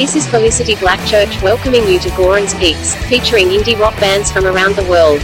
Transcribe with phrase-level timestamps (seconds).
[0.00, 4.74] This is Felicity Blackchurch welcoming you to Goran's Picks, featuring indie rock bands from around
[4.74, 5.20] the world.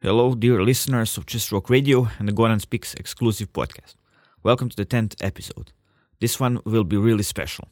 [0.00, 3.96] Hello, dear listeners of Just Rock Radio and the Goran's Picks exclusive podcast.
[4.44, 5.72] Welcome to the 10th episode.
[6.20, 7.66] This one will be really special.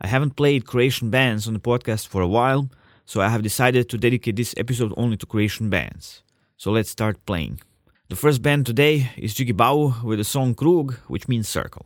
[0.00, 2.70] I haven't played Croatian bands on the podcast for a while,
[3.04, 6.22] so I have decided to dedicate this episode only to Croatian bands.
[6.56, 7.60] So let's start playing.
[8.08, 11.84] The first band today is Jiggy with the song Krug, which means circle.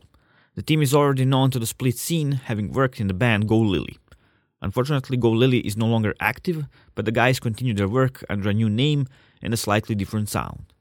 [0.55, 3.57] The team is already known to the Split scene, having worked in the band Go
[3.57, 3.97] Lily.
[4.61, 8.53] Unfortunately, Go Lily is no longer active, but the guys continue their work under a
[8.53, 9.07] new name
[9.41, 10.73] and a slightly different sound.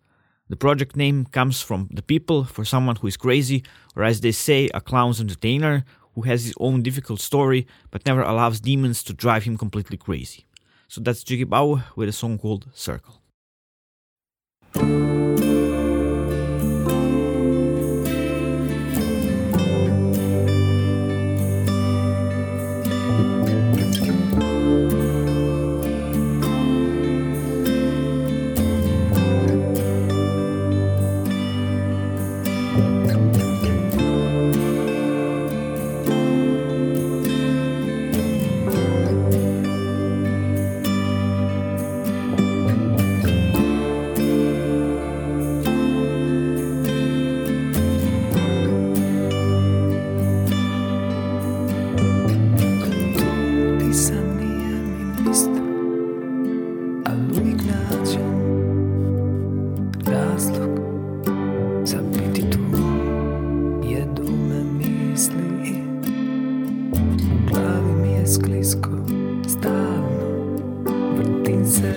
[0.48, 3.62] The project name comes from the people for someone who is crazy,
[3.95, 8.23] or as they say, a clown's entertainer who has his own difficult story but never
[8.23, 10.47] allows demons to drive him completely crazy.
[10.89, 13.23] So that's Djigibaoo with a song called Circle.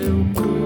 [0.04, 0.63] Vrtim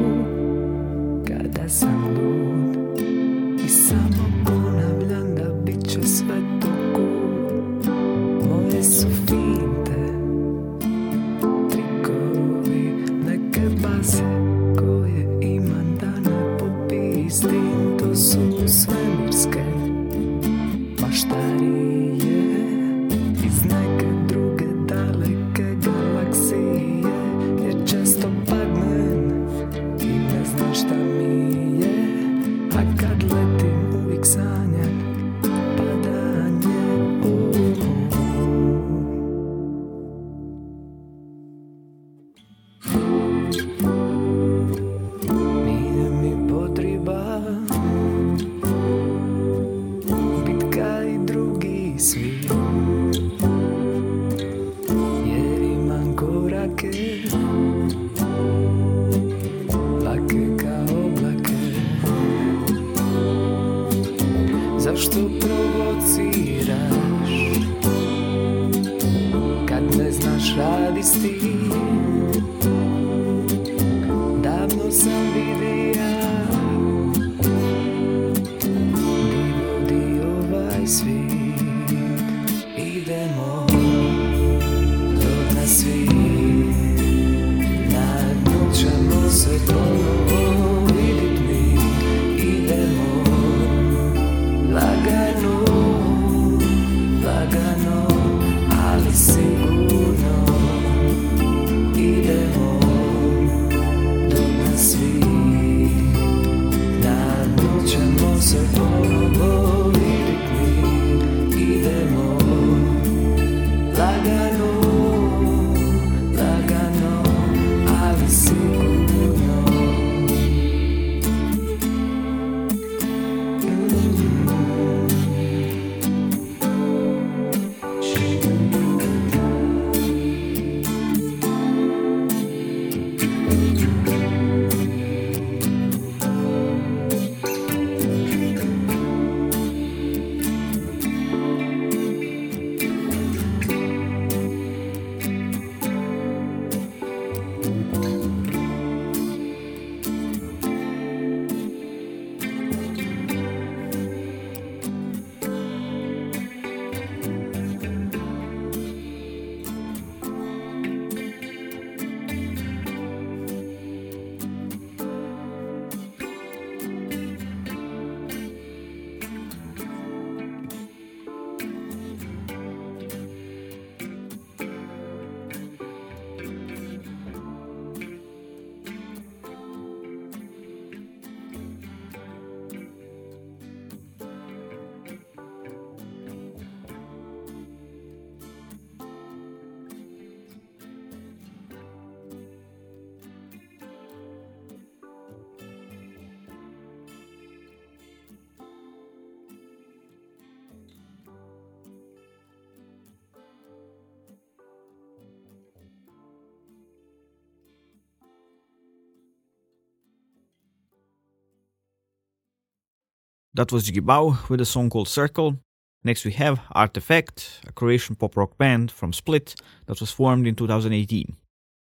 [213.57, 215.57] That was Djigibaoo with a song called Circle.
[216.03, 219.55] Next we have Art Effect, a Croatian pop rock band from Split
[219.87, 221.35] that was formed in 2018.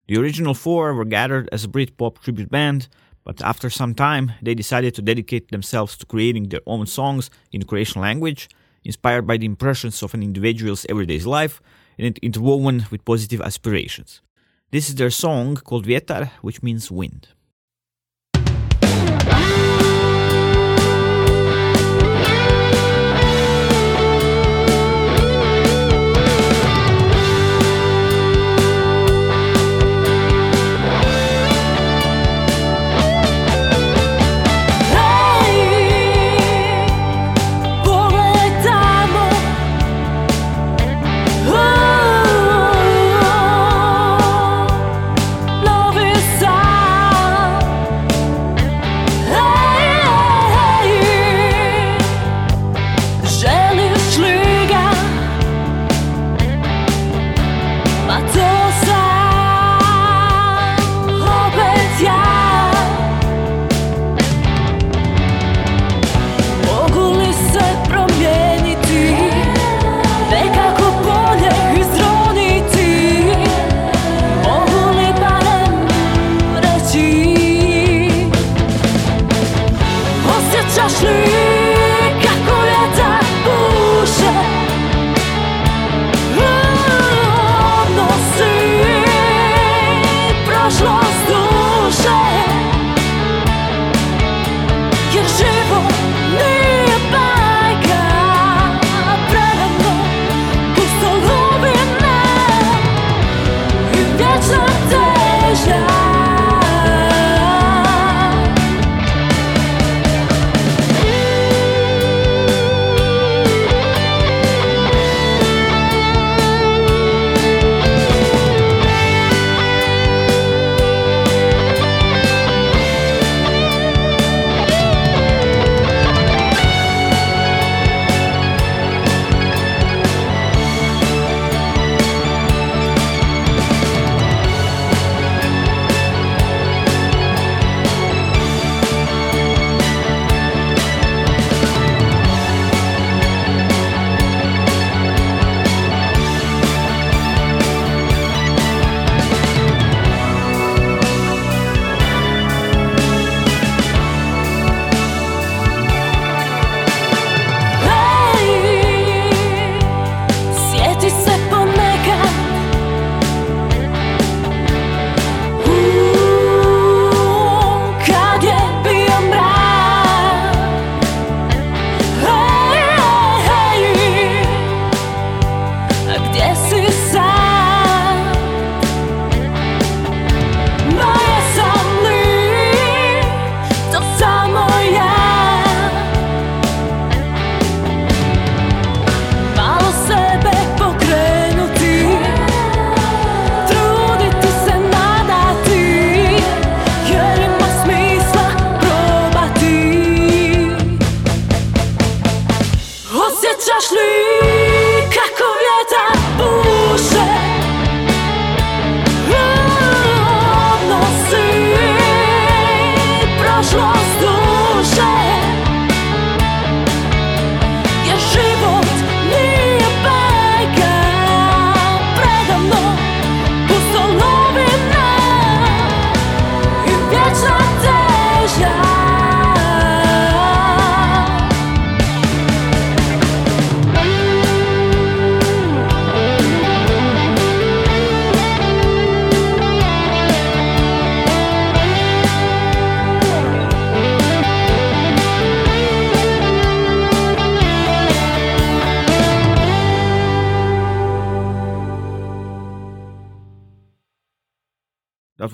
[0.07, 2.89] The original four were gathered as a Britpop tribute band,
[3.25, 7.63] but after some time they decided to dedicate themselves to creating their own songs in
[7.63, 8.51] Croatian language,
[8.85, 11.63] inspired by the impressions of an individual's everyday life
[11.99, 14.21] and interwoven with positive aspirations.
[14.71, 17.29] This is their song called Vjetar, which means wind.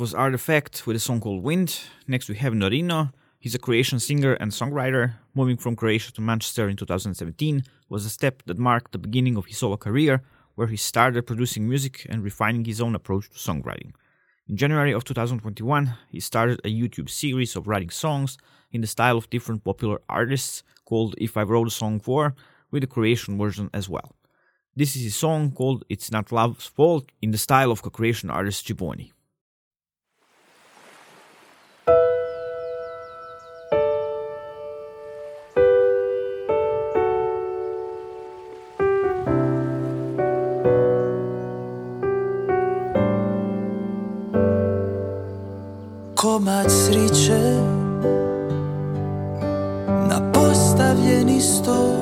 [0.01, 1.79] Was Art Effect with a song called Wind.
[2.09, 3.13] Next we have Norino.
[3.39, 5.17] He's a Croatian singer and songwriter.
[5.35, 9.45] Moving from Croatia to Manchester in 2017 was a step that marked the beginning of
[9.45, 10.23] his solo career,
[10.55, 13.93] where he started producing music and refining his own approach to songwriting.
[14.49, 18.39] In January of 2021, he started a YouTube series of writing songs
[18.73, 22.35] in the style of different popular artists called If I Wrote a Song For,
[22.71, 24.17] with a Croatian version as well.
[24.75, 28.67] This is his song called It's Not Love's Fault in the style of Croatian artist
[28.67, 29.11] Gibonni.
[46.41, 47.55] Komad sriće
[50.09, 51.97] Na postavljeni stol.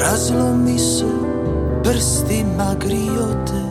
[0.00, 1.04] Razlomi se
[1.82, 3.62] prstima grijote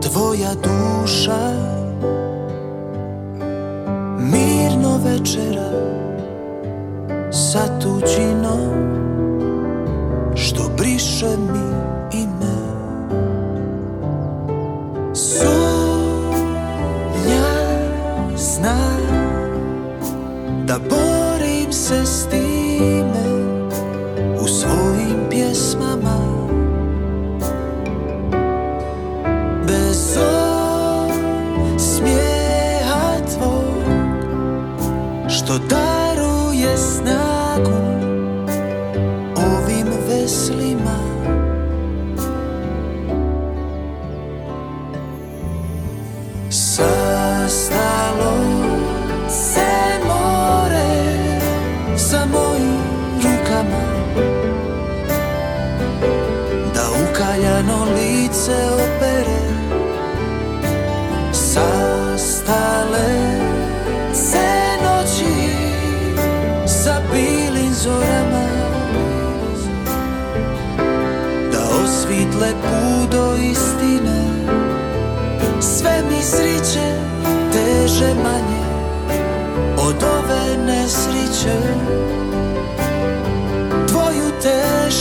[0.00, 1.52] Tvoja duša.
[4.18, 5.70] Mirno večera
[7.30, 8.92] Sa tuđinom.
[10.34, 11.91] Što briše mi
[35.52, 37.91] to daruje znaku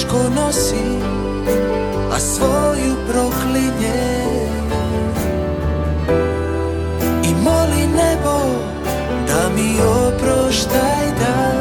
[0.02, 0.86] teško nosi,
[2.12, 4.22] a svoju proklinje.
[7.24, 8.40] I moli nebo
[9.28, 11.52] da mi oproštaj da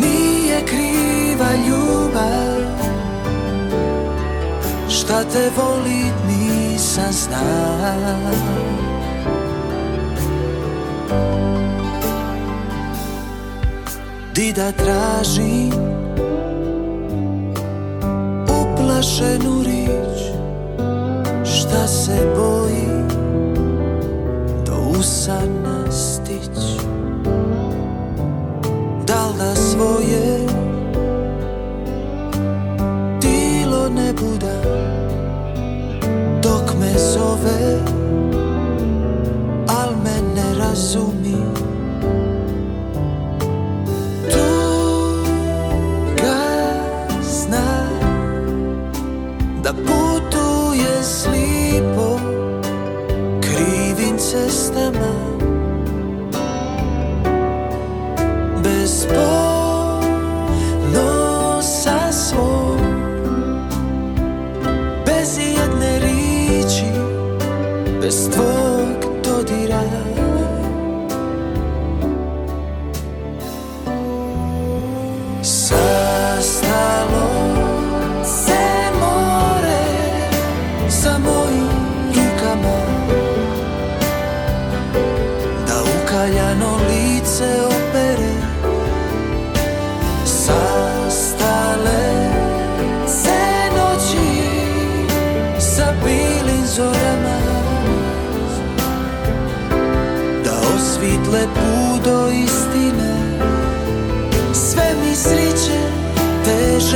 [0.00, 2.86] Nije kriva ljubav.
[4.88, 8.30] Šta te volit nisam znao.
[14.34, 15.95] Di da tražim
[18.96, 20.20] Uplašenu rič
[21.44, 22.88] Šta se boji
[24.66, 26.80] Do usana stić?
[29.06, 30.45] Dal da svoje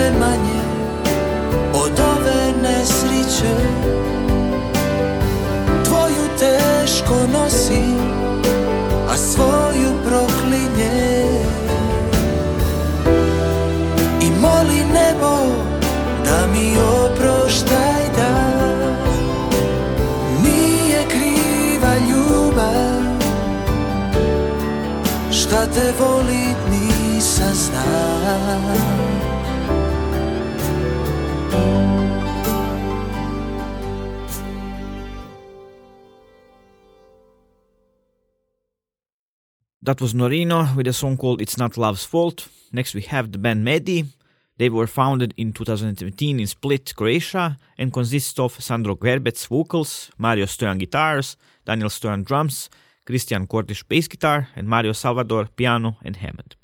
[0.01, 0.63] teže manje
[1.75, 3.55] Od ove nesriće
[5.85, 7.85] Tvoju teško nosi
[9.09, 11.25] A svoju proklinje.
[14.21, 15.37] I moli nebo
[16.25, 18.51] da mi oproštaj da
[20.43, 23.01] Nije kriva ljubav.
[25.33, 28.90] Šta te volit nisam znao
[39.83, 42.49] That was Norino with a song called It's Not Love's Fault.
[42.71, 44.05] Next we have the band Medij.
[44.59, 50.45] They were founded in 2017 in Split, Croatia, and consist of Sandro Gerbec vocals, Mario
[50.45, 52.69] Stojan guitars, Daniel Stojan drums,
[53.07, 56.57] Christian Kortiš bass guitar, and Mario Salvador piano and Hammond.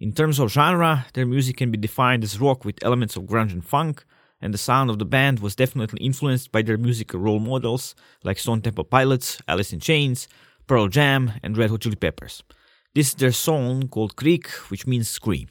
[0.00, 3.52] In terms of genre, their music can be defined as rock with elements of grunge
[3.52, 4.04] and funk,
[4.40, 7.94] and the sound of the band was definitely influenced by their musical role models
[8.24, 10.26] like Stone Temple Pilots, Alice in Chains,
[10.66, 12.42] Pearl Jam, and Red Hot Chili Peppers.
[12.94, 15.48] This is their song called Krik, which means scream.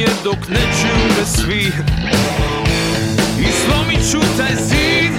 [0.00, 1.72] Glasnije dok ne čuju me svi.
[3.40, 5.12] I slomit ću taj zid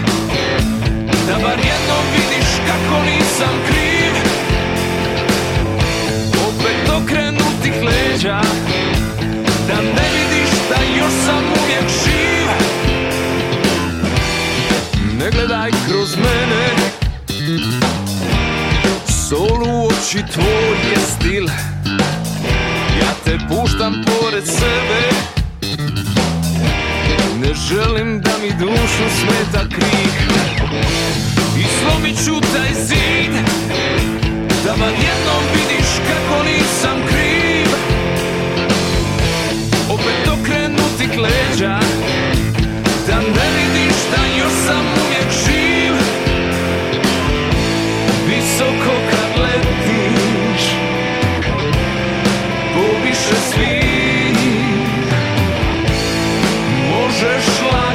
[1.27, 4.13] Da bar jednom vidiš kako nisam kriv.
[6.47, 8.41] Opet okrenutih leđa
[9.67, 12.47] Da ne vidiš da još sam uvijek živ.
[15.19, 16.91] Ne gledaj kroz mene
[19.29, 20.50] Sol u oči tvoj
[23.91, 25.01] puštam pored sebe.
[27.39, 30.15] Ne želim da mi dušu smeta krik.
[31.57, 33.33] I slomit ću taj zid
[34.65, 37.67] Da bar jednom vidiš kako nisam kriv.
[39.89, 41.90] Opet okrenutih leđa
[57.21, 57.90] przyszła.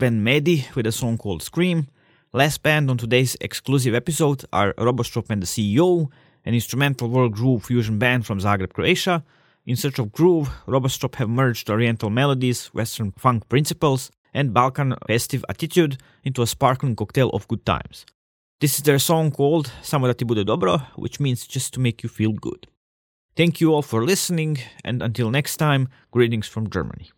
[0.00, 1.86] Was Medij with a song called Scream.
[2.32, 6.08] Last band on today's exclusive episode are Robostrop and the CEO,
[6.46, 9.22] an instrumental world groove fusion band from Zagreb, Croatia.
[9.66, 15.44] In search of groove, Robostrop have merged Oriental melodies, Western funk principles, and Balkan festive
[15.50, 18.06] attitude into a sparkling cocktail of good times.
[18.60, 22.02] This is their song called Samo da ti bude dobro, which means just to make
[22.02, 22.66] you feel good.
[23.36, 27.10] Thank you all for listening, and until next time, greetings from Germany.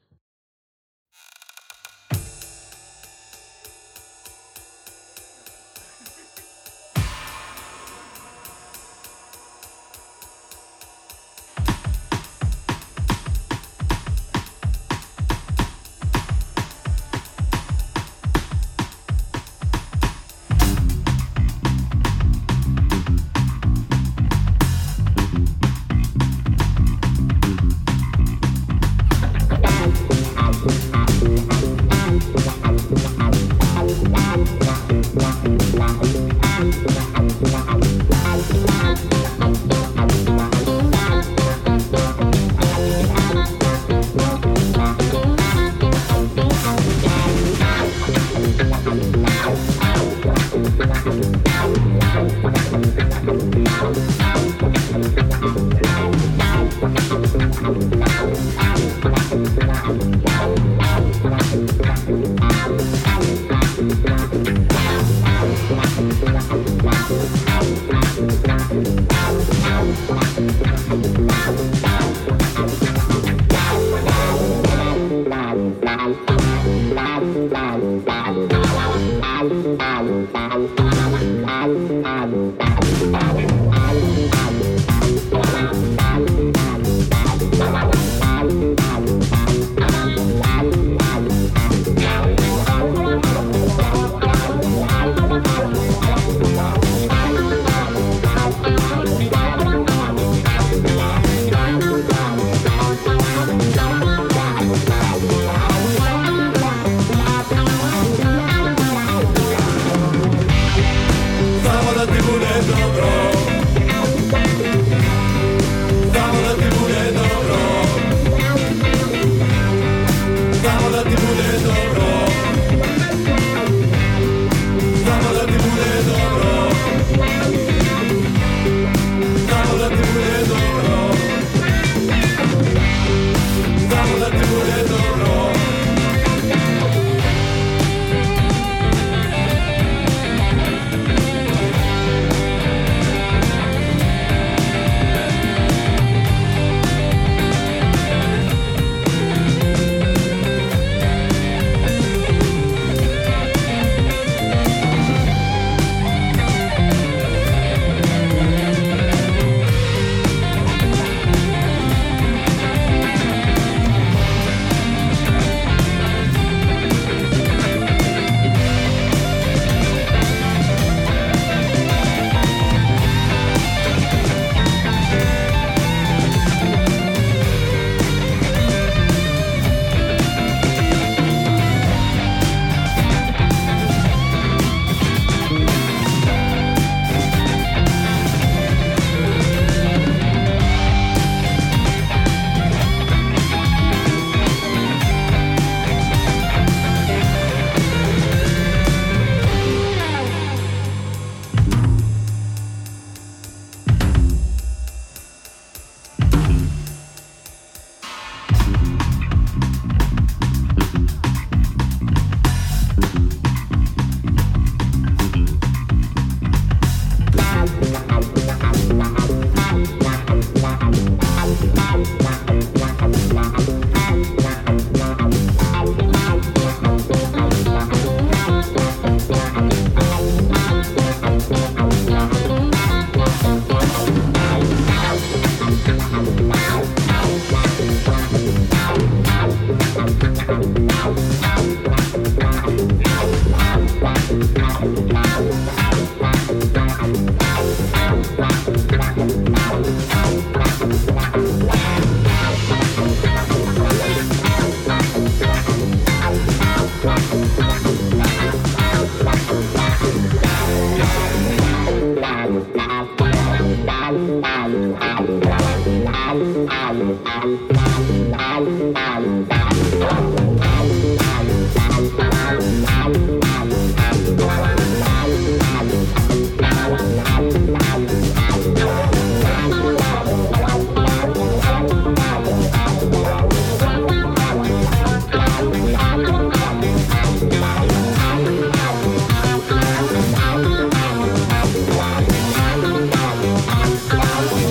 [294.24, 294.28] Ah,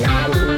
[0.08, 0.51] ah, ah,